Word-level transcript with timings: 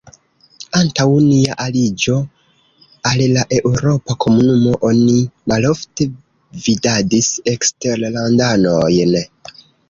Antaŭ 0.77 1.03
nia 1.25 1.57
aliĝo 1.65 2.15
al 3.09 3.21
la 3.33 3.43
eŭropa 3.57 4.15
komunumo, 4.25 4.71
oni 4.89 5.19
malofte 5.53 6.09
vidadis 6.65 7.31
eksterlandanojn. 7.55 9.15